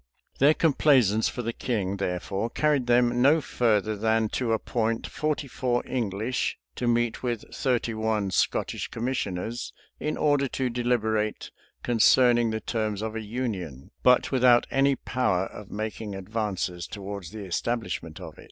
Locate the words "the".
1.43-1.53, 12.49-12.61, 17.29-17.45